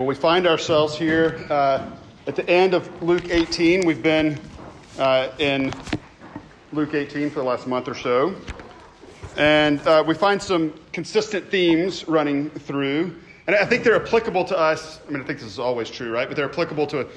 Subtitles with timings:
[0.00, 1.90] Well, we find ourselves here uh,
[2.28, 3.84] at the end of Luke 18.
[3.84, 4.38] We've been
[4.96, 5.72] uh, in
[6.72, 8.36] Luke 18 for the last month or so.
[9.36, 13.16] And uh, we find some consistent themes running through.
[13.48, 15.00] And I think they're applicable to us.
[15.04, 16.28] I mean, I think this is always true, right?
[16.28, 17.08] But they're applicable to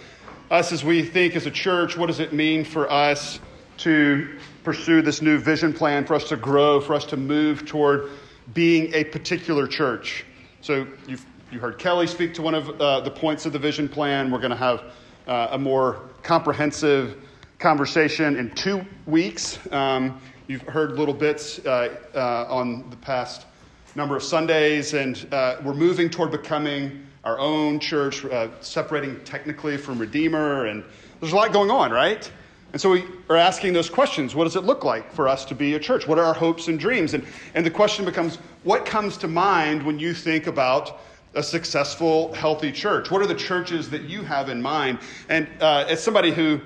[0.49, 3.39] us as we think as a church what does it mean for us
[3.77, 8.09] to pursue this new vision plan, for us to grow, for us to move toward
[8.55, 10.25] being a particular church?
[10.61, 13.89] So you've you heard Kelly speak to one of uh, the points of the vision
[13.89, 14.31] plan.
[14.31, 14.83] We're going to have
[15.27, 17.17] uh, a more comprehensive
[17.59, 19.59] conversation in two weeks.
[19.69, 23.47] Um, you've heard little bits uh, uh on the past
[23.95, 29.75] number of Sundays, and uh, we're moving toward becoming our own church, uh, separating technically
[29.75, 30.85] from Redeemer, and
[31.19, 32.31] there's a lot going on, right?
[32.71, 34.33] And so we are asking those questions.
[34.33, 36.07] What does it look like for us to be a church?
[36.07, 37.13] What are our hopes and dreams?
[37.13, 41.01] And, and the question becomes what comes to mind when you think about
[41.33, 43.09] a successful, healthy church?
[43.09, 44.99] What are the churches that you have in mind?
[45.29, 46.59] And uh, as somebody who,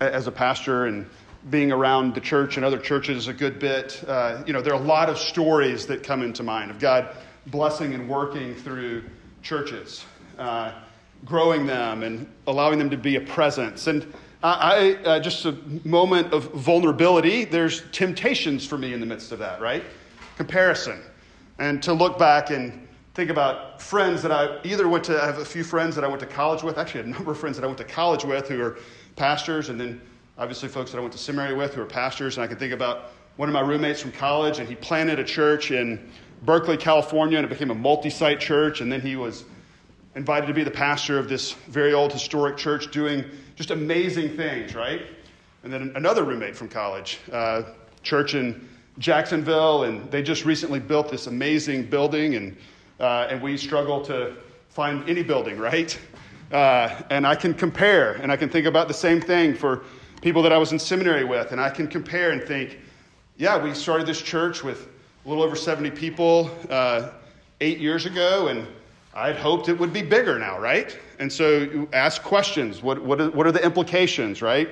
[0.00, 1.06] as a pastor and
[1.50, 4.80] being around the church and other churches a good bit, uh, you know, there are
[4.80, 7.08] a lot of stories that come into mind of God
[7.46, 9.04] blessing and working through
[9.42, 10.04] churches,
[10.38, 10.72] uh,
[11.24, 13.86] growing them and allowing them to be a presence.
[13.86, 17.44] And I, uh, just a moment of vulnerability.
[17.44, 19.82] There's temptations for me in the midst of that, right?
[20.36, 21.00] Comparison,
[21.58, 22.83] and to look back and
[23.14, 26.08] think about friends that I either went to, I have a few friends that I
[26.08, 28.48] went to college with, actually, a number of friends that I went to college with
[28.48, 28.76] who are
[29.14, 30.00] pastors, and then
[30.36, 32.36] obviously folks that I went to seminary with who are pastors.
[32.36, 35.24] And I can think about one of my roommates from college, and he planted a
[35.24, 36.10] church in
[36.42, 38.80] Berkeley, California, and it became a multi site church.
[38.80, 39.44] And then he was
[40.16, 44.74] invited to be the pastor of this very old historic church doing just amazing things,
[44.74, 45.02] right?
[45.62, 47.62] And then another roommate from college, uh,
[48.02, 52.56] church in Jacksonville, and they just recently built this amazing building and
[53.00, 54.36] uh, and we struggle to
[54.68, 55.98] find any building, right?
[56.52, 59.84] Uh, and I can compare, and I can think about the same thing for
[60.20, 62.78] people that I was in seminary with, and I can compare and think,
[63.36, 64.88] yeah, we started this church with
[65.24, 67.10] a little over 70 people uh,
[67.60, 68.66] eight years ago, and
[69.14, 70.98] I'd hoped it would be bigger now, right?
[71.18, 72.82] And so you ask questions.
[72.82, 74.68] What, what, are, what are the implications, right?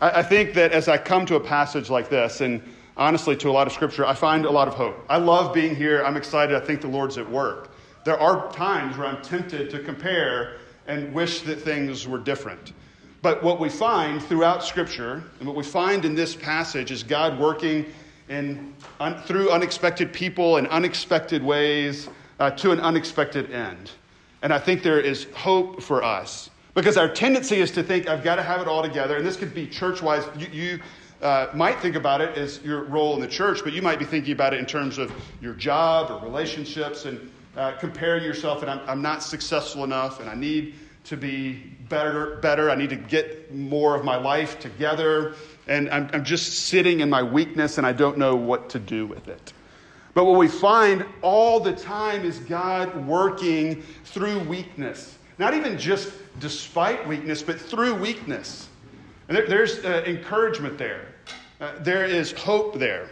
[0.00, 2.62] I, I think that as I come to a passage like this, and
[2.96, 5.04] honestly, to a lot of scripture, I find a lot of hope.
[5.08, 6.02] I love being here.
[6.04, 6.56] I'm excited.
[6.56, 7.70] I think the Lord's at work.
[8.04, 12.72] There are times where I'm tempted to compare and wish that things were different.
[13.22, 17.38] But what we find throughout Scripture, and what we find in this passage, is God
[17.40, 17.86] working
[18.28, 22.08] in, un, through unexpected people in unexpected ways
[22.38, 23.90] uh, to an unexpected end.
[24.42, 26.50] And I think there is hope for us.
[26.74, 29.16] Because our tendency is to think, I've got to have it all together.
[29.16, 30.24] And this could be church wise.
[30.38, 30.80] You, you
[31.22, 34.04] uh, might think about it as your role in the church, but you might be
[34.04, 38.62] thinking about it in terms of your job or relationships and uh, comparing yourself.
[38.62, 41.54] And I'm, I'm not successful enough, and I need to be
[41.88, 42.36] better.
[42.36, 42.70] Better.
[42.70, 45.34] I need to get more of my life together,
[45.66, 49.06] and I'm, I'm just sitting in my weakness, and I don't know what to do
[49.06, 49.52] with it.
[50.14, 55.18] But what we find all the time is God working through weakness.
[55.38, 56.10] Not even just
[56.40, 58.68] despite weakness, but through weakness.
[59.28, 61.06] And there, there's uh, encouragement there.
[61.60, 63.08] Uh, there is hope there.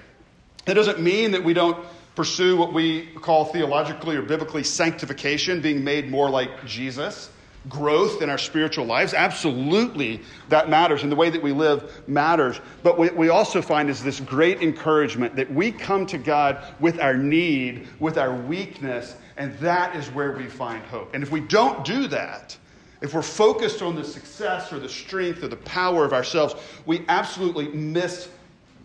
[0.67, 5.83] That doesn't mean that we don't pursue what we call theologically or biblically sanctification, being
[5.83, 7.31] made more like Jesus,
[7.69, 9.15] growth in our spiritual lives.
[9.15, 12.61] Absolutely, that matters, and the way that we live matters.
[12.83, 17.01] But what we also find is this great encouragement that we come to God with
[17.01, 21.15] our need, with our weakness, and that is where we find hope.
[21.15, 22.57] And if we don't do that,
[23.05, 26.55] if we're focused on the success or the strength or the power of ourselves,
[26.87, 28.31] we absolutely miss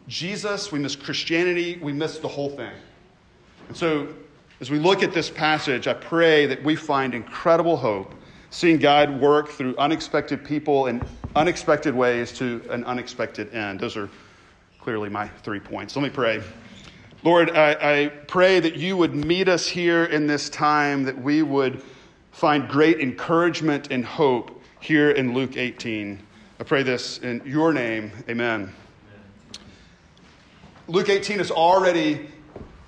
[0.09, 2.73] Jesus, we miss Christianity, we miss the whole thing.
[3.69, 4.09] And so,
[4.59, 8.13] as we look at this passage, I pray that we find incredible hope,
[8.49, 11.01] seeing God work through unexpected people in
[11.37, 13.79] unexpected ways to an unexpected end.
[13.79, 14.09] Those are
[14.81, 15.95] clearly my three points.
[15.95, 16.43] Let me pray.
[17.23, 21.41] Lord, I, I pray that you would meet us here in this time, that we
[21.41, 21.81] would
[22.31, 26.19] find great encouragement and hope here in Luke 18.
[26.59, 28.11] I pray this in your name.
[28.29, 28.73] Amen.
[30.87, 32.29] Luke 18 has already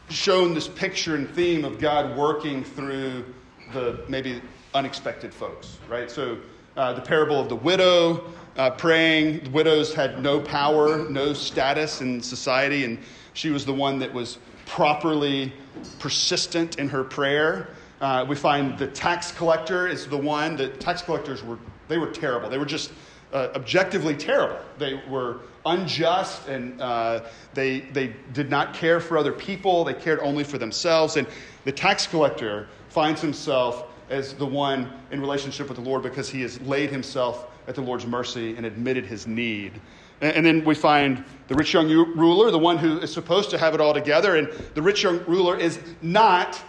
[0.10, 3.26] shown this picture and theme of God working through
[3.74, 4.42] the maybe
[4.74, 6.10] unexpected folks, right?
[6.10, 6.40] So,
[6.78, 9.44] uh, the parable of the widow uh, praying.
[9.44, 13.00] The widows had no power, no status in society, and
[13.34, 15.54] she was the one that was properly
[16.00, 17.70] persistent in her prayer.
[18.02, 20.58] Uh, we find the tax collector is the one.
[20.58, 22.50] The tax collectors were they were terrible.
[22.50, 22.92] They were just
[23.32, 24.60] uh, objectively terrible.
[24.80, 27.22] They were unjust and uh,
[27.54, 29.84] they they did not care for other people.
[29.84, 31.16] They cared only for themselves.
[31.16, 31.28] And
[31.64, 36.42] the tax collector finds himself as the one in relationship with the Lord because he
[36.42, 39.80] has laid himself at the Lord's mercy and admitted his need.
[40.22, 43.74] And then we find the rich young ruler, the one who is supposed to have
[43.74, 46.62] it all together, and the rich young ruler is not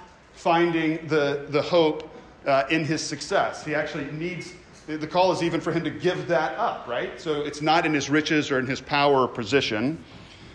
[0.42, 2.10] finding the, the hope
[2.46, 3.64] uh, in his success.
[3.64, 4.54] He actually needs,
[4.88, 7.20] the call is even for him to give that up, right?
[7.20, 10.02] So it's not in his riches or in his power or position.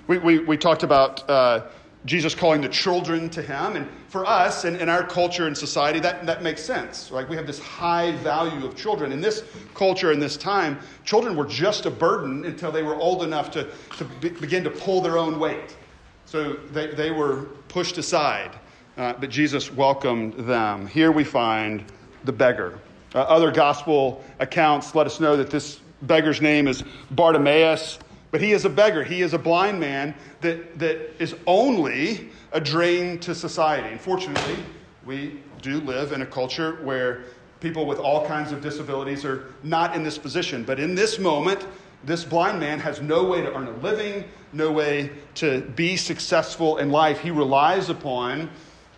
[0.08, 1.68] We, we, we talked about uh,
[2.04, 3.78] Jesus calling the children to him.
[3.78, 7.10] And for us and in our culture and society, that, that makes sense.
[7.10, 9.14] Like we have this high value of children.
[9.14, 13.24] In this culture, in this time, children were just a burden until they were old
[13.24, 15.78] enough to, to be, begin to pull their own weight.
[16.26, 18.52] So they, they were pushed aside.
[18.98, 20.88] Uh, but Jesus welcomed them.
[20.88, 21.84] Here we find
[22.24, 22.80] the beggar.
[23.14, 28.00] Uh, other gospel accounts let us know that this beggar's name is Bartimaeus.
[28.32, 29.04] But he is a beggar.
[29.04, 33.90] He is a blind man that, that is only a drain to society.
[33.90, 34.58] Unfortunately,
[35.06, 37.24] we do live in a culture where
[37.60, 40.64] people with all kinds of disabilities are not in this position.
[40.64, 41.66] But in this moment,
[42.04, 46.78] this blind man has no way to earn a living, no way to be successful
[46.78, 47.20] in life.
[47.20, 48.50] He relies upon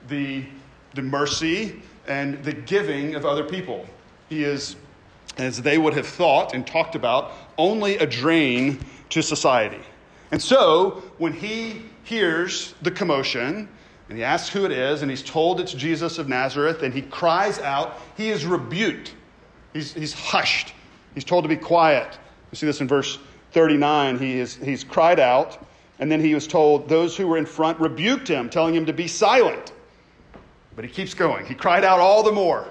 [0.08, 0.46] the,
[0.96, 3.86] the mercy and the giving of other people.
[4.30, 4.76] He is,
[5.38, 8.80] as they would have thought and talked about, only a drain
[9.10, 9.82] to society.
[10.32, 13.68] And so, when he hears the commotion,
[14.10, 17.04] and he asks who it is, and he's told it's Jesus of Nazareth, and he
[17.04, 19.14] cries out, he is rebuked.
[19.74, 20.74] He's, he's hushed.
[21.14, 22.18] He's told to be quiet.
[22.52, 23.20] You see this in verse
[23.52, 24.18] 39.
[24.18, 25.64] He is, he's cried out,
[26.00, 28.94] and then he was told, those who were in front rebuked him, telling him to
[28.94, 29.74] be silent.
[30.80, 31.46] But he keeps going.
[31.46, 32.66] He cried out all the more.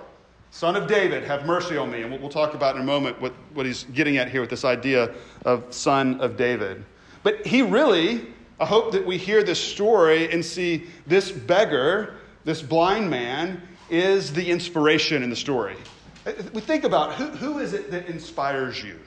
[0.50, 2.00] Son of David, have mercy on me.
[2.00, 4.64] And we'll talk about in a moment what, what he's getting at here with this
[4.64, 5.14] idea
[5.44, 6.86] of Son of David.
[7.22, 8.28] But he really,
[8.58, 12.14] I hope that we hear this story and see this beggar,
[12.46, 13.60] this blind man,
[13.90, 15.76] is the inspiration in the story.
[16.24, 18.98] Uh, we think about who, who is it that inspires you?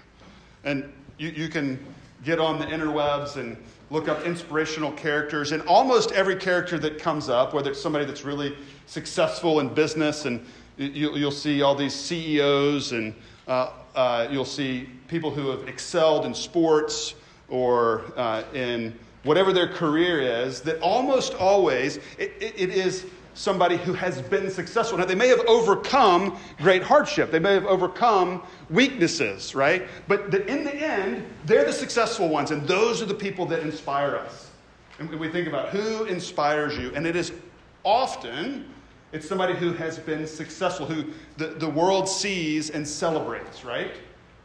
[0.63, 1.83] And you, you can
[2.23, 3.57] get on the interwebs and
[3.89, 8.23] look up inspirational characters, and almost every character that comes up, whether it's somebody that's
[8.23, 10.45] really successful in business and
[10.77, 13.13] you, will see all these CEOs and
[13.47, 17.15] uh, uh, you'll see people who have excelled in sports
[17.49, 23.77] or uh, in whatever their career is, that almost always it, it, it is somebody
[23.77, 24.97] who has been successful.
[24.97, 29.87] Now, they may have overcome great hardship, they may have overcome weaknesses, right?
[30.07, 34.15] But in the end, they're the successful ones, and those are the people that inspire
[34.15, 34.51] us.
[34.99, 37.31] And we think about who inspires you, and it is
[37.83, 38.65] often
[39.11, 43.91] it's somebody who has been successful, who the, the world sees and celebrates, right?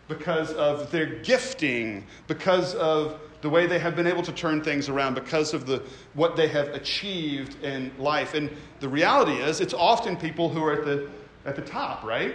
[0.09, 4.89] Because of their gifting, because of the way they have been able to turn things
[4.89, 5.81] around, because of the,
[6.15, 8.35] what they have achieved in life.
[8.35, 8.51] And
[8.81, 11.09] the reality is, it's often people who are at the,
[11.45, 12.35] at the top, right?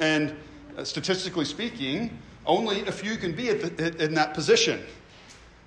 [0.00, 0.34] And
[0.78, 4.82] uh, statistically speaking, only a few can be the, in that position.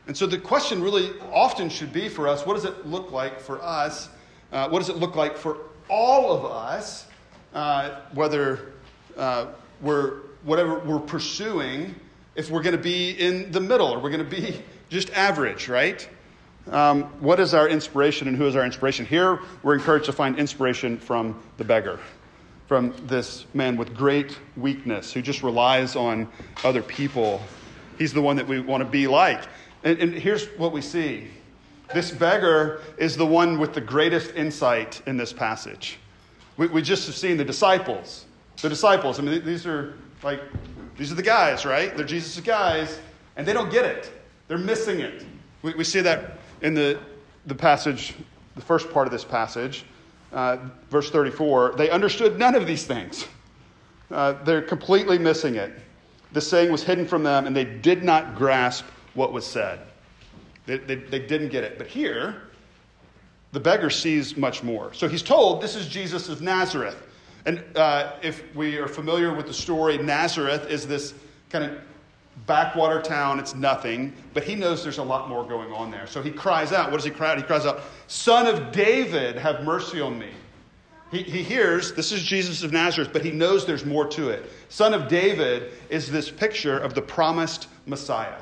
[0.08, 3.40] And so the question really often should be for us what does it look like
[3.40, 4.10] for us
[4.52, 5.58] uh, what does it look like for
[5.88, 7.06] all of us,
[7.54, 8.72] uh, whether
[9.18, 9.48] uh,
[9.82, 11.94] we're whatever we're pursuing,
[12.38, 15.68] if we're going to be in the middle or we're going to be just average,
[15.68, 16.08] right?
[16.70, 19.06] Um, what is our inspiration and who is our inspiration?
[19.06, 22.00] Here, we're encouraged to find inspiration from the beggar,
[22.68, 26.30] from this man with great weakness who just relies on
[26.64, 27.42] other people.
[27.98, 29.44] He's the one that we want to be like.
[29.84, 31.28] And, and here's what we see
[31.94, 35.98] this beggar is the one with the greatest insight in this passage.
[36.58, 38.26] We, we just have seen the disciples.
[38.62, 40.42] The disciples, I mean, these are like,
[40.98, 41.96] these are the guys, right?
[41.96, 43.00] They're Jesus' guys,
[43.36, 44.12] and they don't get it.
[44.48, 45.26] They're missing it.
[45.62, 47.00] We, we see that in the,
[47.46, 48.16] the passage,
[48.56, 49.86] the first part of this passage,
[50.34, 50.58] uh,
[50.90, 51.76] verse 34.
[51.78, 53.28] They understood none of these things.
[54.10, 55.74] Uh, they're completely missing it.
[56.34, 59.80] The saying was hidden from them, and they did not grasp what was said.
[60.66, 61.78] They, they, they didn't get it.
[61.78, 62.42] But here,
[63.52, 64.94] the beggar sees much more.
[64.94, 67.02] So he's told, This is Jesus of Nazareth.
[67.48, 71.14] And uh, if we are familiar with the story, Nazareth is this
[71.50, 71.80] kind of
[72.46, 73.40] backwater town.
[73.40, 74.14] It's nothing.
[74.34, 76.08] But he knows there's a lot more going on there.
[76.08, 76.92] So he cries out.
[76.92, 77.38] What does he cry out?
[77.38, 80.30] He cries out, Son of David, have mercy on me.
[81.10, 84.52] He, he hears this is Jesus of Nazareth, but he knows there's more to it.
[84.68, 88.42] Son of David is this picture of the promised Messiah.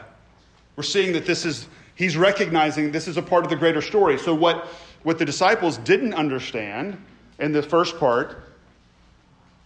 [0.78, 4.18] We're seeing that this is he's recognizing this is a part of the greater story.
[4.18, 4.66] So, what,
[5.04, 7.00] what the disciples didn't understand
[7.38, 8.45] in the first part,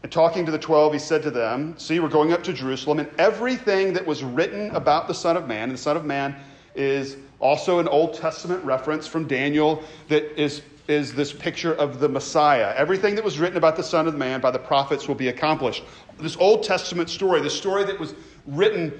[0.02, 3.00] and talking to the twelve, he said to them, See, we're going up to Jerusalem,
[3.00, 6.36] and everything that was written about the Son of Man, and the Son of Man
[6.76, 12.10] is also an Old Testament reference from Daniel that is is this picture of the
[12.10, 12.74] Messiah.
[12.76, 15.84] Everything that was written about the Son of Man by the prophets will be accomplished.
[16.20, 18.16] This Old Testament story, the story that was
[18.48, 18.92] written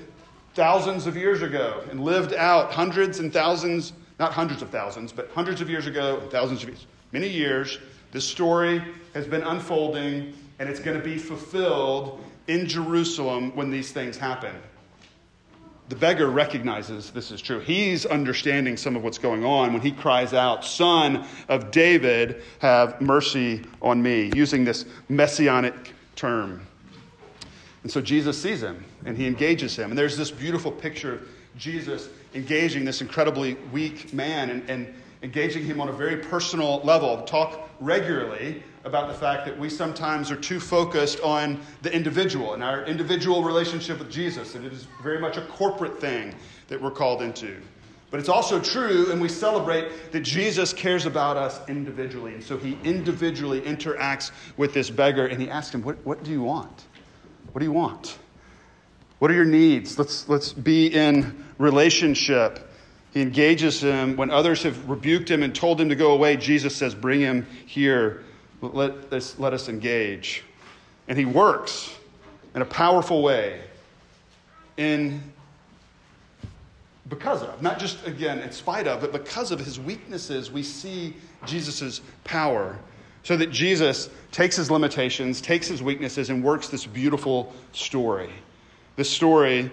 [0.54, 5.32] thousands of years ago and lived out hundreds and thousands, not hundreds of thousands, but
[5.34, 7.80] hundreds of years ago, thousands of years, many years,
[8.12, 8.84] this story
[9.16, 14.54] has been unfolding and it's going to be fulfilled in Jerusalem when these things happen
[15.90, 17.60] the beggar recognizes this is true.
[17.60, 23.02] He's understanding some of what's going on when he cries out, Son of David, have
[23.02, 26.66] mercy on me, using this messianic term.
[27.82, 29.90] And so Jesus sees him and he engages him.
[29.90, 35.66] And there's this beautiful picture of Jesus engaging this incredibly weak man and, and engaging
[35.66, 37.22] him on a very personal level.
[37.24, 42.64] Talk regularly about the fact that we sometimes are too focused on the individual and
[42.64, 46.34] our individual relationship with Jesus, and it is very much a corporate thing
[46.70, 47.58] that we're called into.
[48.12, 52.34] But it's also true, and we celebrate that Jesus cares about us individually.
[52.34, 56.32] And so he individually interacts with this beggar and he asks him, What, what do
[56.32, 56.86] you want?
[57.52, 58.18] What do you want?
[59.20, 60.00] What are your needs?
[60.00, 62.69] Let's, let's be in relationship.
[63.12, 64.16] He engages him.
[64.16, 67.48] When others have rebuked him and told him to go away, Jesus says, Bring him
[67.66, 68.24] here
[68.62, 70.44] let, us, let us engage.
[71.08, 71.96] And he works
[72.56, 73.62] in a powerful way
[74.78, 75.22] in
[77.08, 81.16] because of, not just again in spite of, but because of his weaknesses, we see
[81.46, 82.78] Jesus' power.
[83.24, 88.30] So that Jesus takes his limitations, takes his weaknesses, and works this beautiful story.
[88.96, 89.72] This story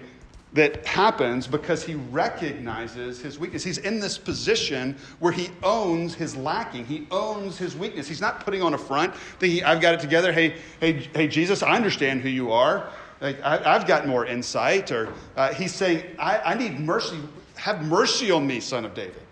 [0.52, 3.62] that happens because he recognizes his weakness.
[3.62, 6.86] He's in this position where he owns his lacking.
[6.86, 8.08] He owns his weakness.
[8.08, 10.32] He's not putting on a front, thinking, I've got it together.
[10.32, 12.88] Hey, hey, hey, Jesus, I understand who you are.
[13.20, 14.92] Like, I, have got more insight.
[14.92, 17.18] Or uh, he's saying, I, I need mercy.
[17.56, 19.22] Have mercy on me, son of David.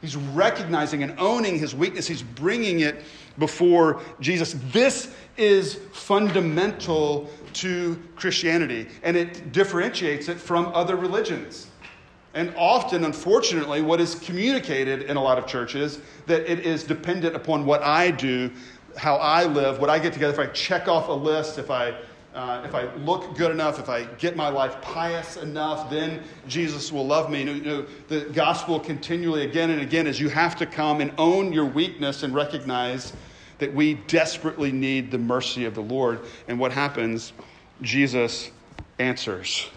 [0.00, 2.08] He's recognizing and owning his weakness.
[2.08, 3.04] He's bringing it
[3.38, 4.56] before Jesus.
[4.72, 11.68] This is fundamental to Christianity, and it differentiates it from other religions.
[12.34, 17.36] And often, unfortunately, what is communicated in a lot of churches that it is dependent
[17.36, 18.50] upon what I do,
[18.96, 20.32] how I live, what I get together.
[20.32, 21.94] If I check off a list, if I
[22.34, 26.90] uh, if I look good enough, if I get my life pious enough, then Jesus
[26.90, 27.42] will love me.
[27.42, 31.52] You know, the gospel continually, again and again, is you have to come and own
[31.52, 33.12] your weakness and recognize
[33.58, 36.20] that we desperately need the mercy of the Lord.
[36.48, 37.32] And what happens?
[37.82, 38.50] Jesus
[38.98, 39.68] answers.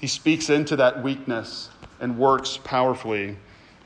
[0.00, 1.70] He speaks into that weakness
[2.00, 3.36] and works powerfully.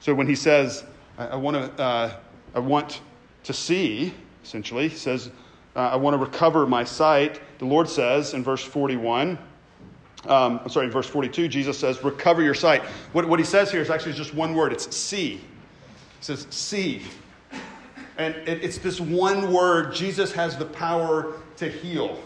[0.00, 0.84] So when he says,
[1.18, 2.16] I, I want to, uh,
[2.54, 3.00] I want
[3.44, 4.12] to see,
[4.44, 5.30] essentially, he says,
[5.75, 7.40] uh, I want to recover my sight.
[7.58, 9.38] The Lord says in verse 41,
[10.26, 12.82] um, I'm sorry, in verse 42, Jesus says, recover your sight.
[13.12, 15.37] What, what he says here is actually just one word it's see.
[15.37, 15.42] He
[16.20, 17.02] says, see.
[18.16, 22.18] And it, it's this one word Jesus has the power to heal,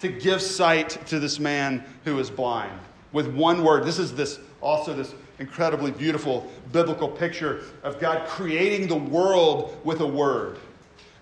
[0.00, 2.78] to give sight to this man who is blind.
[3.12, 3.84] With one word.
[3.84, 10.00] This is this also this incredibly beautiful biblical picture of God creating the world with
[10.00, 10.58] a word,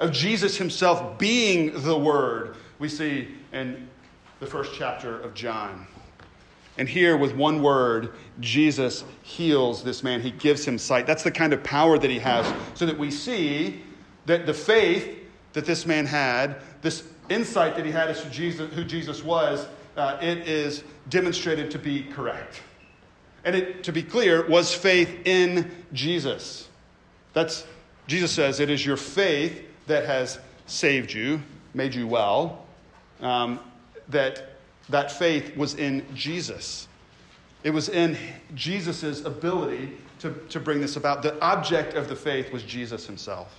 [0.00, 3.88] of Jesus himself being the word we see in
[4.40, 5.86] the first chapter of John.
[6.78, 10.22] And here, with one word, Jesus heals this man.
[10.22, 11.06] He gives him sight.
[11.06, 13.82] That's the kind of power that he has, so that we see
[14.24, 15.18] that the faith
[15.52, 19.66] that this man had, this insight that he had as to Jesus, who Jesus was,
[19.96, 22.62] uh, it is demonstrated to be correct.
[23.44, 26.68] And it, to be clear, was faith in Jesus.
[27.34, 27.66] That's,
[28.06, 31.42] Jesus says, it is your faith that has saved you,
[31.74, 32.61] made you well.
[33.22, 33.60] Um,
[34.08, 34.52] that
[34.88, 36.88] that faith was in Jesus.
[37.64, 38.16] It was in
[38.54, 41.22] Jesus' ability to, to bring this about.
[41.22, 43.54] The object of the faith was Jesus himself.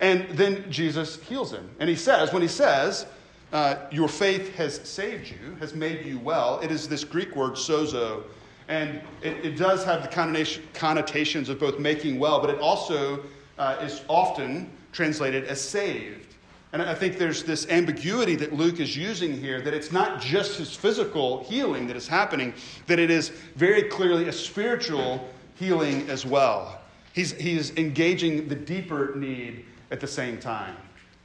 [0.00, 1.70] And then Jesus heals him.
[1.78, 3.06] And he says, when he says,
[3.52, 7.52] uh, Your faith has saved you, has made you well, it is this Greek word
[7.52, 8.24] sozo.
[8.68, 13.22] And it, it does have the connotations of both making well, but it also
[13.58, 16.33] uh, is often translated as saved.
[16.74, 20.58] And I think there's this ambiguity that Luke is using here that it's not just
[20.58, 22.52] his physical healing that is happening,
[22.88, 26.80] that it is very clearly a spiritual healing as well.
[27.12, 30.76] He's, he's engaging the deeper need at the same time.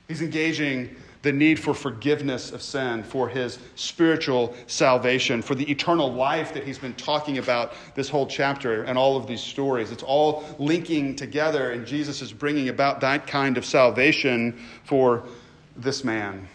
[0.07, 6.13] He's engaging the need for forgiveness of sin, for his spiritual salvation, for the eternal
[6.13, 9.91] life that he's been talking about this whole chapter and all of these stories.
[9.91, 15.23] It's all linking together, and Jesus is bringing about that kind of salvation for
[15.81, 16.47] this man.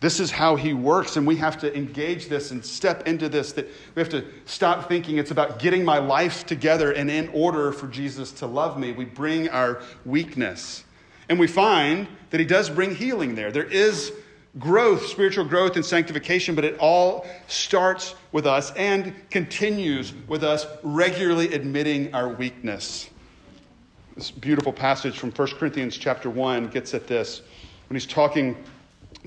[0.00, 3.52] This is how he works, and we have to engage this and step into this.
[3.52, 7.72] That we have to stop thinking it's about getting my life together and in order
[7.72, 8.92] for Jesus to love me.
[8.92, 10.84] We bring our weakness
[11.28, 13.50] And we find that he does bring healing there.
[13.50, 14.12] There is
[14.58, 20.66] growth, spiritual growth and sanctification, but it all starts with us and continues with us
[20.82, 23.10] regularly admitting our weakness.
[24.14, 27.42] This beautiful passage from 1 Corinthians chapter 1 gets at this
[27.88, 28.56] when he's talking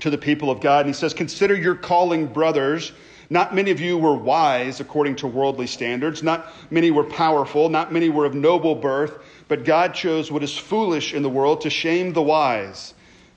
[0.00, 2.92] to the people of God and he says, "Consider your calling, brothers."
[3.32, 6.20] Not many of you were wise according to worldly standards.
[6.20, 7.68] Not many were powerful.
[7.68, 9.18] Not many were of noble birth.
[9.46, 12.92] But God chose what is foolish in the world to shame the wise.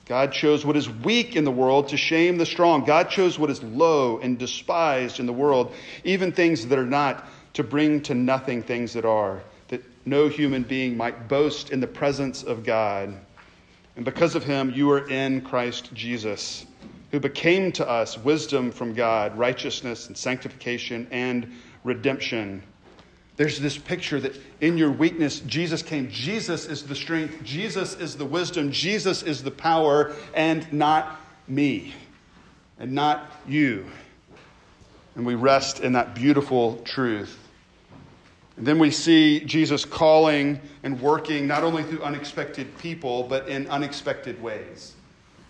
[0.06, 2.84] God chose what is weak in the world to shame the strong.
[2.84, 7.26] God chose what is low and despised in the world, even things that are not,
[7.54, 11.86] to bring to nothing things that are, that no human being might boast in the
[11.86, 13.14] presence of God.
[13.96, 16.66] And because of him, you are in Christ Jesus,
[17.10, 21.52] who became to us wisdom from God, righteousness and sanctification and
[21.84, 22.62] redemption
[23.36, 26.08] there's this picture that in your weakness, Jesus came.
[26.08, 31.94] Jesus is the strength, Jesus is the wisdom, Jesus is the power, and not me,
[32.78, 33.86] and not you.
[35.16, 37.38] And we rest in that beautiful truth.
[38.56, 43.66] And then we see Jesus calling and working not only through unexpected people, but in
[43.68, 44.94] unexpected ways.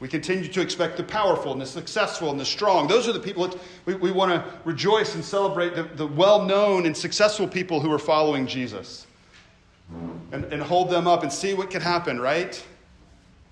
[0.00, 2.88] We continue to expect the powerful and the successful and the strong.
[2.88, 6.44] Those are the people that we, we want to rejoice and celebrate the, the well
[6.44, 9.06] known and successful people who are following Jesus
[10.32, 12.62] and, and hold them up and see what can happen, right?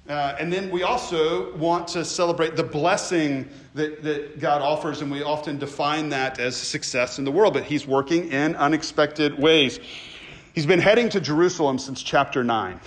[0.09, 5.11] Uh, and then we also want to celebrate the blessing that, that God offers, and
[5.11, 9.79] we often define that as success in the world, but He's working in unexpected ways.
[10.55, 12.81] He's been heading to Jerusalem since chapter 9.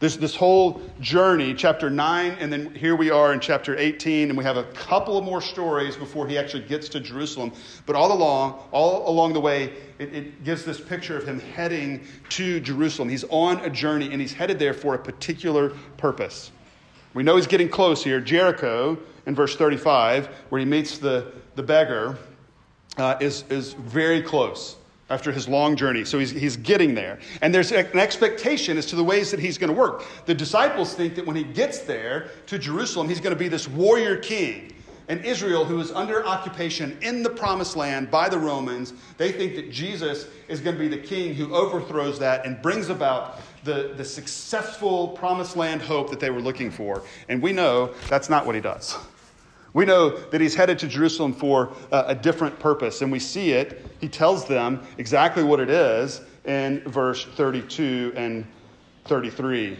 [0.00, 4.36] This, this whole journey, chapter 9, and then here we are in chapter 18, and
[4.36, 7.52] we have a couple of more stories before he actually gets to Jerusalem.
[7.86, 12.04] But all along, all along the way, it, it gives this picture of him heading
[12.30, 13.08] to Jerusalem.
[13.08, 16.50] He's on a journey, and he's headed there for a particular purpose.
[17.14, 18.20] We know he's getting close here.
[18.20, 22.18] Jericho, in verse 35, where he meets the, the beggar,
[22.98, 24.76] uh, is, is very close
[25.14, 26.04] after his long journey.
[26.04, 27.20] So he's, he's getting there.
[27.40, 30.04] And there's an expectation as to the ways that he's going to work.
[30.26, 33.68] The disciples think that when he gets there to Jerusalem, he's going to be this
[33.68, 34.72] warrior king.
[35.08, 39.54] And Israel, who is under occupation in the promised land by the Romans, they think
[39.54, 43.92] that Jesus is going to be the king who overthrows that and brings about the,
[43.96, 47.02] the successful promised land hope that they were looking for.
[47.28, 48.96] And we know that's not what he does.
[49.74, 53.50] We know that he's headed to Jerusalem for a, a different purpose, and we see
[53.50, 53.84] it.
[54.00, 58.46] He tells them exactly what it is in verse 32 and
[59.06, 59.76] 33.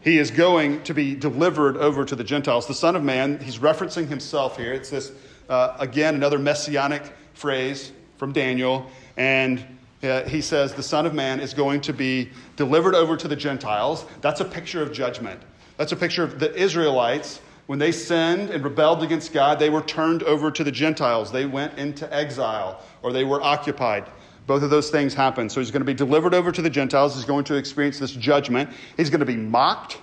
[0.00, 2.66] He is going to be delivered over to the Gentiles.
[2.66, 4.72] The Son of Man, he's referencing himself here.
[4.72, 5.12] It's this,
[5.48, 7.02] uh, again, another messianic
[7.34, 8.86] phrase from Daniel.
[9.16, 9.64] And
[10.04, 13.36] uh, he says, The Son of Man is going to be delivered over to the
[13.36, 14.04] Gentiles.
[14.20, 15.40] That's a picture of judgment.
[15.76, 17.40] That's a picture of the Israelites
[17.72, 21.32] when they sinned and rebelled against God, they were turned over to the Gentiles.
[21.32, 24.04] They went into exile or they were occupied.
[24.46, 25.50] Both of those things happened.
[25.50, 27.14] So he's going to be delivered over to the Gentiles.
[27.14, 28.68] He's going to experience this judgment.
[28.98, 29.96] He's going to be mocked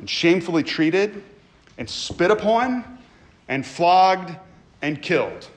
[0.00, 1.22] and shamefully treated
[1.78, 2.98] and spit upon
[3.46, 4.34] and flogged
[4.82, 5.48] and killed.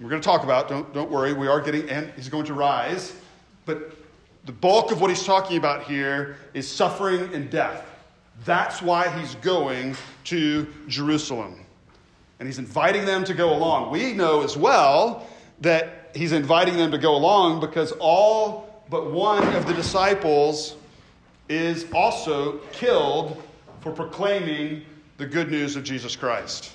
[0.00, 2.54] We're going to talk about, don't, don't worry, we are getting, and he's going to
[2.54, 3.12] rise.
[3.66, 3.92] But
[4.44, 7.90] the bulk of what he's talking about here is suffering and death.
[8.44, 11.64] That's why he's going to Jerusalem.
[12.38, 13.90] And he's inviting them to go along.
[13.90, 15.26] We know as well
[15.60, 20.76] that he's inviting them to go along because all but one of the disciples
[21.48, 23.42] is also killed
[23.80, 24.84] for proclaiming
[25.16, 26.72] the good news of Jesus Christ.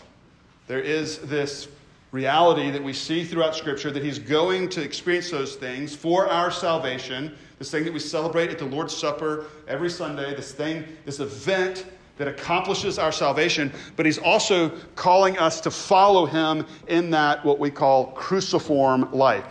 [0.67, 1.67] There is this
[2.11, 6.49] reality that we see throughout Scripture that he's going to experience those things for our
[6.49, 11.19] salvation this thing that we celebrate at the Lord's Supper every Sunday, this thing, this
[11.19, 11.85] event
[12.17, 17.59] that accomplishes our salvation, but he's also calling us to follow him in that what
[17.59, 19.45] we call cruciform life.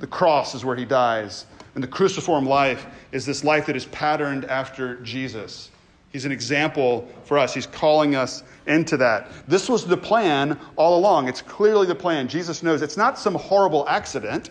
[0.00, 1.46] The cross is where he dies,
[1.76, 5.70] and the cruciform life is this life that is patterned after Jesus.
[6.14, 7.52] He's an example for us.
[7.52, 9.32] He's calling us into that.
[9.48, 11.26] This was the plan all along.
[11.26, 12.28] It's clearly the plan.
[12.28, 14.50] Jesus knows it's not some horrible accident.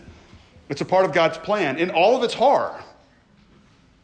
[0.68, 2.78] It's a part of God's plan in all of its horror.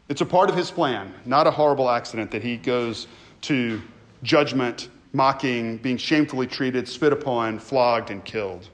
[0.08, 3.06] It's a part of his plan, not a horrible accident that he goes
[3.42, 3.82] to
[4.22, 8.70] judgment, mocking, being shamefully treated, spit upon, flogged, and killed.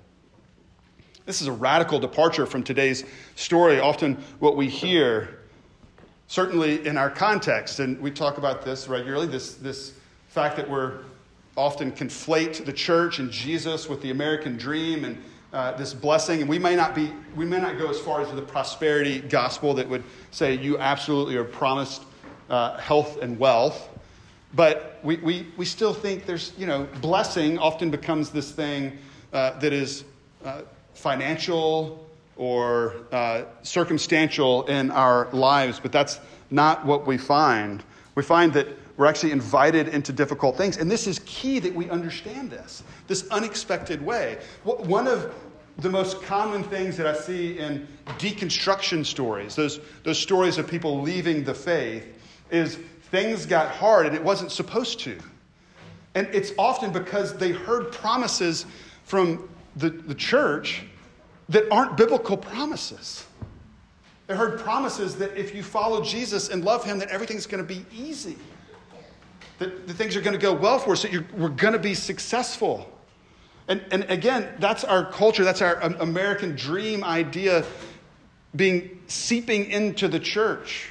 [1.25, 3.81] This is a radical departure from today's story.
[3.81, 5.36] Often, what we hear,
[6.29, 9.95] certainly in our context, and we talk about this regularly this, this
[10.29, 10.99] fact that we're
[11.57, 16.51] often conflate the church and Jesus with the American dream and uh, this blessing, and
[16.51, 19.89] we may not be, we may not go as far as the prosperity gospel that
[19.89, 22.03] would say you absolutely are promised
[22.51, 23.89] uh, health and wealth.
[24.55, 28.99] But we, we, we still think there's, you know, blessing often becomes this thing
[29.33, 30.05] uh, that is
[30.45, 30.63] uh,
[30.95, 32.06] financial
[32.37, 36.21] or uh, circumstantial in our lives, but that's
[36.51, 37.83] not what we find.
[38.15, 40.79] We find that we're actually invited into difficult things.
[40.79, 44.39] And this is key that we understand this, this unexpected way.
[44.65, 45.35] One of
[45.79, 47.87] the most common things that I see in
[48.19, 52.07] deconstruction stories, those, those stories of people leaving the faith,
[52.51, 52.79] is
[53.11, 55.19] things got hard and it wasn't supposed to.
[56.15, 58.65] And it's often because they heard promises
[59.05, 60.85] from the, the church
[61.49, 63.25] that aren't biblical promises.
[64.27, 67.75] They heard promises that if you follow Jesus and love him, that everything's going to
[67.75, 68.37] be easy.
[69.59, 71.95] That, that things are going to go well for us, that we're going to be
[71.95, 72.93] successful.
[73.69, 77.65] And, and again, that's our culture, that's our American dream idea
[78.55, 80.91] being seeping into the church.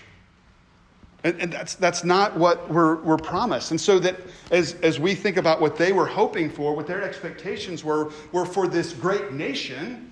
[1.24, 3.72] And, and, that's, that's not what we're, we're promised.
[3.72, 4.16] And so that
[4.52, 8.46] as, as we think about what they were hoping for, what their expectations were, were
[8.46, 10.12] for this great nation,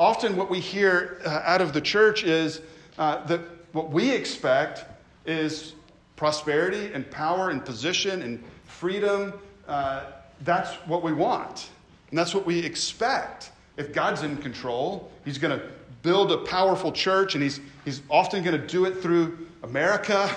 [0.00, 2.62] often what we hear uh, out of the church is
[2.98, 3.40] uh, that
[3.72, 4.86] what we expect
[5.26, 5.74] is
[6.16, 9.34] prosperity and power and position and freedom.
[9.68, 10.04] Uh,
[10.40, 11.68] that's what we want.
[12.08, 13.50] And that's what we expect.
[13.76, 15.66] If God's in control, He's going to
[16.02, 20.34] build a powerful church, and He's, he's often going to do it through America.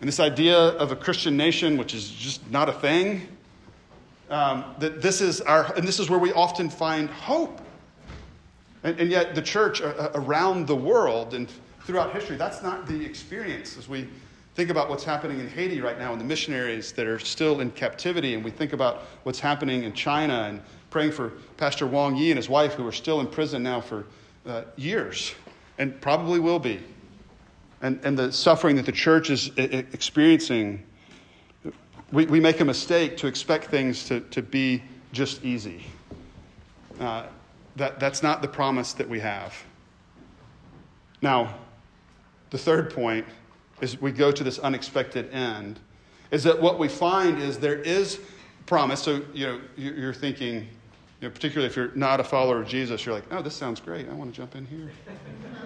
[0.00, 3.28] And this idea of a Christian nation, which is just not a thing,
[4.30, 7.60] um, that this is our, and this is where we often find hope.
[8.82, 11.50] And, and yet, the church around the world and
[11.84, 14.08] throughout history, that's not the experience as we
[14.54, 17.70] think about what's happening in Haiti right now and the missionaries that are still in
[17.70, 22.30] captivity, and we think about what's happening in China and praying for Pastor Wang Yi
[22.30, 24.06] and his wife, who are still in prison now for
[24.46, 25.34] uh, years
[25.78, 26.78] and probably will be,
[27.80, 30.84] and, and the suffering that the church is experiencing,
[32.12, 35.86] we, we make a mistake to expect things to, to be just easy.
[37.00, 37.24] Uh,
[37.76, 39.54] that, that's not the promise that we have.
[41.22, 41.54] Now,
[42.50, 43.26] the third point
[43.80, 45.78] is we go to this unexpected end,
[46.30, 48.20] is that what we find is there is
[48.66, 49.02] promise.
[49.02, 50.68] So, you know, you're thinking,
[51.20, 53.80] you know, particularly if you're not a follower of Jesus, you're like, oh, this sounds
[53.80, 54.08] great.
[54.08, 54.90] I want to jump in here.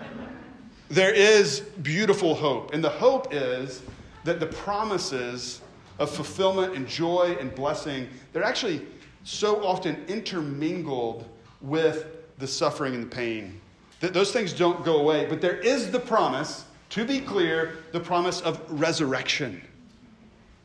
[0.88, 2.72] there is beautiful hope.
[2.72, 3.82] And the hope is
[4.24, 5.60] that the promises
[5.98, 8.86] of fulfillment and joy and blessing, they're actually
[9.22, 11.28] so often intermingled
[11.64, 12.06] with
[12.38, 13.60] the suffering and the pain.
[14.00, 15.26] That those things don't go away.
[15.26, 19.62] But there is the promise to be clear, the promise of resurrection.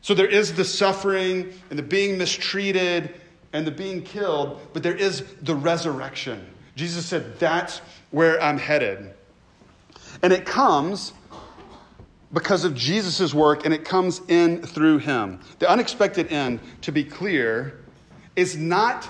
[0.02, 3.14] So there is the suffering and the being mistreated
[3.52, 6.46] and the being killed, but there is the resurrection.
[6.76, 7.78] Jesus said, That's
[8.10, 9.12] where I'm headed.
[10.22, 11.12] And it comes
[12.32, 15.40] because of Jesus' work, and it comes in through him.
[15.58, 17.80] The unexpected end, to be clear,
[18.36, 19.08] is not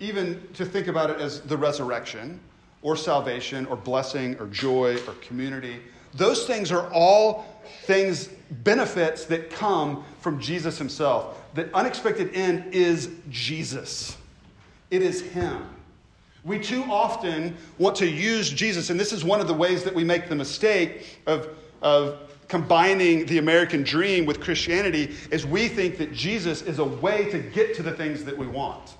[0.00, 2.40] even to think about it as the resurrection
[2.82, 5.80] or salvation or blessing or joy or community.
[6.14, 7.46] Those things are all
[7.84, 11.38] things, benefits that come from Jesus himself.
[11.54, 14.16] The unexpected end is Jesus,
[14.90, 15.66] it is Him.
[16.44, 19.94] We too often want to use Jesus, and this is one of the ways that
[19.94, 21.48] we make the mistake of,
[21.82, 27.28] of combining the American dream with Christianity, is we think that Jesus is a way
[27.30, 28.94] to get to the things that we want.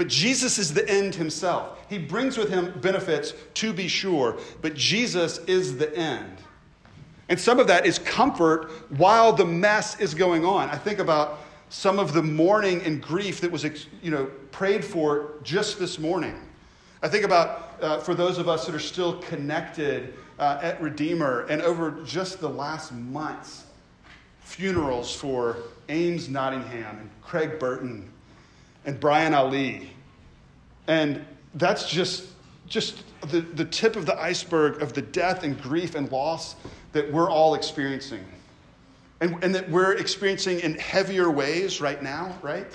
[0.00, 1.78] But Jesus is the end himself.
[1.90, 6.38] He brings with him benefits, to be sure, but Jesus is the end.
[7.28, 10.70] And some of that is comfort while the mess is going on.
[10.70, 13.66] I think about some of the mourning and grief that was
[14.00, 16.48] you know, prayed for just this morning.
[17.02, 21.40] I think about uh, for those of us that are still connected uh, at Redeemer
[21.50, 23.66] and over just the last months,
[24.40, 25.58] funerals for
[25.90, 28.10] Ames Nottingham and Craig Burton
[28.84, 29.90] and Brian Ali.
[30.86, 32.28] And that's just,
[32.66, 36.56] just the, the tip of the iceberg of the death and grief and loss
[36.92, 38.24] that we're all experiencing.
[39.20, 42.66] And, and that we're experiencing in heavier ways right now, right?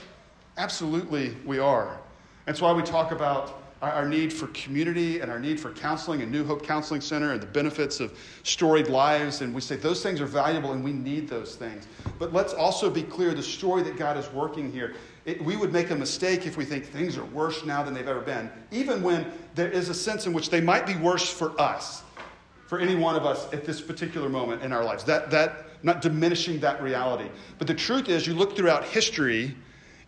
[0.57, 1.99] Absolutely, we are.
[2.45, 6.21] That's why we talk about our, our need for community and our need for counseling
[6.21, 9.41] and New Hope Counseling Center and the benefits of storied lives.
[9.41, 11.87] And we say those things are valuable and we need those things.
[12.19, 15.73] But let's also be clear the story that God is working here it, we would
[15.73, 19.01] make a mistake if we think things are worse now than they've ever been, even
[19.01, 22.03] when there is a sense in which they might be worse for us,
[22.67, 25.03] for any one of us at this particular moment in our lives.
[25.03, 27.29] That, that, not diminishing that reality.
[27.57, 29.55] But the truth is, you look throughout history,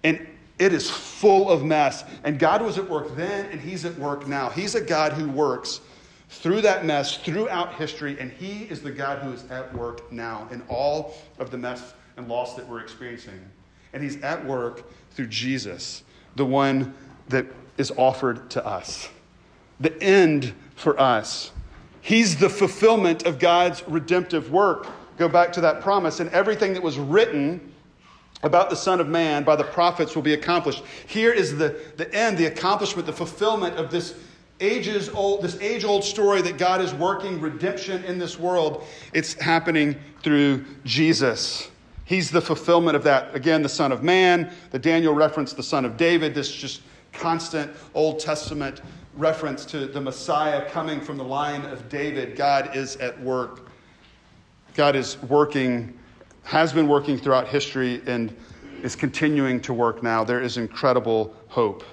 [0.03, 0.25] and
[0.60, 2.03] it is full of mess.
[2.23, 4.49] And God was at work then, and He's at work now.
[4.49, 5.82] He's a God who works
[6.30, 10.47] through that mess throughout history, and He is the God who is at work now
[10.51, 13.39] in all of the mess and loss that we're experiencing.
[13.98, 16.04] And He's at work through Jesus,
[16.36, 16.94] the one
[17.30, 17.48] that
[17.80, 19.10] is offered to us,
[19.80, 21.52] the end for us.
[22.02, 24.86] He's the fulfillment of God's redemptive work.
[25.18, 27.74] Go back to that promise, and everything that was written
[28.44, 30.84] about the Son of Man by the prophets will be accomplished.
[31.08, 34.14] Here is the, the end, the accomplishment, the fulfillment of this
[34.60, 38.86] ages old, this age old story that God is working redemption in this world.
[39.12, 41.72] It's happening through Jesus.
[42.08, 43.36] He's the fulfillment of that.
[43.36, 47.70] Again, the Son of Man, the Daniel reference, the Son of David, this just constant
[47.93, 48.82] Old Testament
[49.17, 52.38] reference to the Messiah coming from the line of David.
[52.38, 53.70] God is at work.
[54.74, 56.00] God is working,
[56.43, 58.34] has been working throughout history, and
[58.84, 60.24] is continuing to work now.
[60.24, 61.84] There is incredible hope.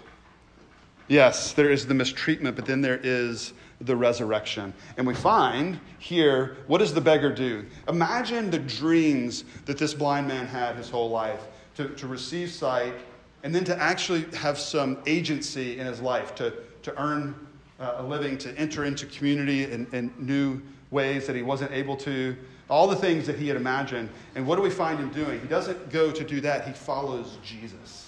[1.09, 4.73] Yes, there is the mistreatment, but then there is the resurrection.
[4.97, 7.67] And we find here, what does the beggar do?
[7.89, 11.41] Imagine the dreams that this blind man had his whole life
[11.77, 12.95] to, to receive sight
[13.43, 17.35] and then to actually have some agency in his life, to, to earn
[17.79, 20.61] uh, a living, to enter into community in, in new
[20.91, 22.37] ways that he wasn't able to,
[22.71, 24.09] all the things that he had imagined.
[24.35, 25.41] And what do we find him doing?
[25.41, 28.05] He doesn't go to do that, he follows Jesus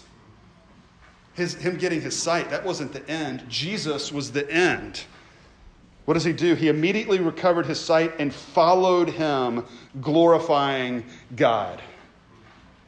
[1.37, 3.45] his, him getting his sight, that wasn't the end.
[3.49, 5.05] Jesus was the end.
[6.07, 6.55] What does he do?
[6.55, 9.65] He immediately recovered his sight and followed him,
[10.01, 11.83] glorifying God.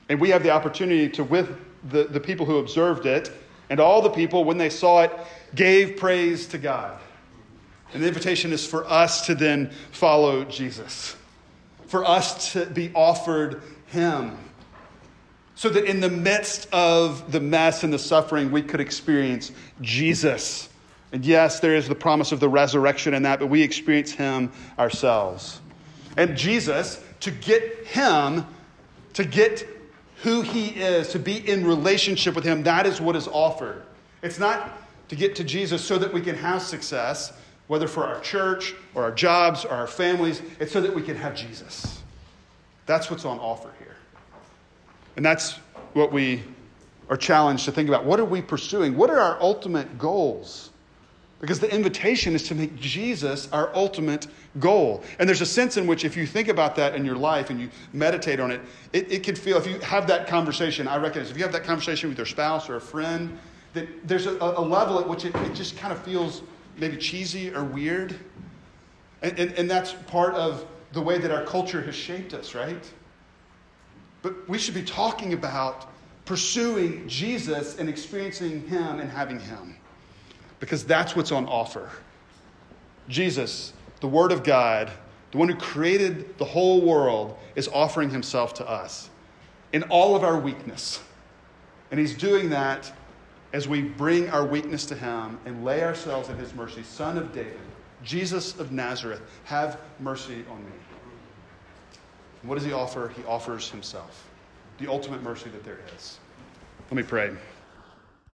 [0.09, 1.55] And we have the opportunity to, with
[1.91, 3.31] the, the people who observed it,
[3.71, 5.13] and all the people, when they saw it,
[5.55, 6.99] gave praise to God.
[7.93, 11.17] And the invitation is for us to then follow Jesus,
[11.87, 14.39] for us to be offered him
[15.59, 19.51] so that in the midst of the mess and the suffering, we could experience
[19.81, 20.69] Jesus.
[21.13, 24.53] And yes, there is the promise of the resurrection in that, but we experience Him
[24.79, 25.61] ourselves.
[26.17, 28.45] And Jesus, to get Him,
[29.15, 29.67] to get
[30.23, 33.83] who He is, to be in relationship with Him, that is what is offered.
[34.23, 34.73] It's not
[35.09, 37.33] to get to Jesus so that we can have success,
[37.69, 41.17] whether for our church or our jobs or our families, it's so that we can
[41.17, 42.03] have Jesus.
[42.87, 43.97] That's what's on offer here.
[45.17, 45.55] And that's
[45.95, 46.43] what we
[47.09, 48.05] are challenged to think about.
[48.05, 48.97] What are we pursuing?
[48.97, 50.71] What are our ultimate goals?
[51.41, 54.27] Because the invitation is to make Jesus our ultimate
[54.59, 55.05] goal.
[55.19, 57.61] And there's a sense in which, if you think about that in your life and
[57.61, 58.61] you meditate on it,
[58.93, 61.63] it, it can feel, if you have that conversation, I recognize, if you have that
[61.63, 63.39] conversation with your spouse or a friend,
[63.75, 66.43] that there's a, a level at which it, it, just kind of feels
[66.77, 68.19] maybe cheesy or weird.
[69.23, 72.93] And, and, and that's part of the way that our culture has shaped us, right?
[74.23, 75.89] But we should be talking about
[76.25, 79.77] pursuing Jesus and experiencing Him and having Him.
[80.61, 81.89] Because that's what's on offer.
[83.09, 84.91] Jesus, the Word of God,
[85.31, 89.11] the one who created the whole world, is offering Himself to us
[89.73, 91.01] in all of our weakness.
[91.91, 92.93] And He's doing that
[93.53, 96.83] as we bring our weakness to Him and lay ourselves at His mercy.
[96.83, 97.59] Son of David,
[98.03, 100.73] Jesus of Nazareth, have mercy on me.
[102.43, 103.13] What does he offer?
[103.17, 104.29] He offers himself,
[104.79, 106.19] the ultimate mercy that there is.
[106.91, 107.35] Let me pray.